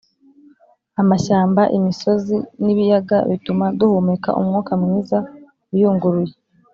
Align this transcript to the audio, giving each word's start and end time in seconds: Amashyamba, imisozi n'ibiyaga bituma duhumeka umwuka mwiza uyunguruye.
Amashyamba, 1.01 1.61
imisozi 1.77 2.35
n'ibiyaga 2.63 3.17
bituma 3.29 3.65
duhumeka 3.79 4.29
umwuka 4.39 4.71
mwiza 4.81 5.17
uyunguruye. 5.73 6.33